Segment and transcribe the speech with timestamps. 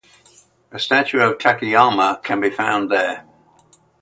[0.71, 3.23] A statue of Takayama can be found there.